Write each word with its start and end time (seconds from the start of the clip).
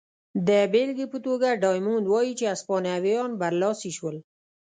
د 0.47 0.49
بېلګې 0.73 1.05
په 1.13 1.17
توګه 1.25 1.59
ډایمونډ 1.63 2.05
وايي 2.09 2.33
چې 2.39 2.45
هسپانویان 2.51 3.31
برلاسي 3.41 3.91
شول. 3.97 4.17